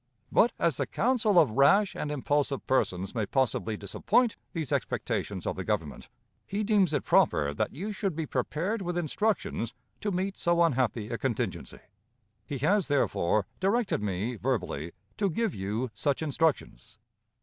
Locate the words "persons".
2.65-3.13